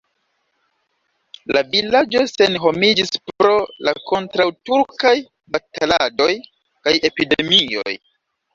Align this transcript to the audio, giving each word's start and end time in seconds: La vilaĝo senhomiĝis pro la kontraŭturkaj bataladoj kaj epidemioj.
La 1.57 1.61
vilaĝo 1.75 2.23
senhomiĝis 2.31 3.13
pro 3.29 3.53
la 3.89 3.95
kontraŭturkaj 4.09 5.15
bataladoj 5.59 6.31
kaj 6.75 6.99
epidemioj. 7.15 7.99